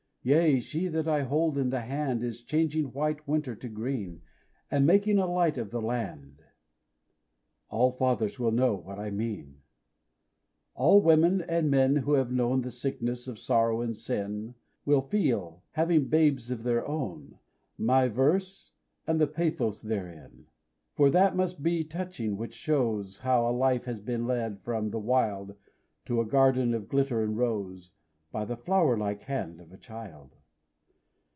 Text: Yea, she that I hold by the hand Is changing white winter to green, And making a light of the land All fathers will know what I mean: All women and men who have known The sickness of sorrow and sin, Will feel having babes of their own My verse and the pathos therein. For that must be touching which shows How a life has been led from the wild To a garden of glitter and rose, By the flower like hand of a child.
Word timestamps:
Yea, 0.23 0.59
she 0.59 0.87
that 0.87 1.07
I 1.07 1.23
hold 1.23 1.55
by 1.55 1.63
the 1.63 1.79
hand 1.81 2.21
Is 2.21 2.43
changing 2.43 2.93
white 2.93 3.27
winter 3.27 3.55
to 3.55 3.67
green, 3.67 4.21
And 4.69 4.85
making 4.85 5.17
a 5.17 5.25
light 5.25 5.57
of 5.57 5.71
the 5.71 5.81
land 5.81 6.43
All 7.69 7.89
fathers 7.89 8.37
will 8.37 8.51
know 8.51 8.75
what 8.75 8.99
I 8.99 9.09
mean: 9.09 9.63
All 10.75 11.01
women 11.01 11.41
and 11.41 11.71
men 11.71 11.95
who 11.95 12.13
have 12.13 12.31
known 12.31 12.61
The 12.61 12.69
sickness 12.69 13.27
of 13.27 13.39
sorrow 13.39 13.81
and 13.81 13.97
sin, 13.97 14.53
Will 14.85 15.01
feel 15.01 15.63
having 15.71 16.07
babes 16.07 16.51
of 16.51 16.61
their 16.61 16.87
own 16.87 17.39
My 17.79 18.07
verse 18.07 18.73
and 19.07 19.19
the 19.19 19.25
pathos 19.25 19.81
therein. 19.81 20.45
For 20.93 21.09
that 21.09 21.35
must 21.35 21.63
be 21.63 21.83
touching 21.83 22.37
which 22.37 22.53
shows 22.53 23.17
How 23.17 23.49
a 23.49 23.49
life 23.51 23.85
has 23.85 23.99
been 23.99 24.27
led 24.27 24.59
from 24.59 24.89
the 24.91 24.99
wild 24.99 25.55
To 26.05 26.21
a 26.21 26.25
garden 26.27 26.75
of 26.75 26.87
glitter 26.89 27.23
and 27.23 27.35
rose, 27.35 27.89
By 28.33 28.45
the 28.45 28.55
flower 28.55 28.95
like 28.95 29.23
hand 29.23 29.59
of 29.59 29.73
a 29.73 29.77
child. 29.77 30.37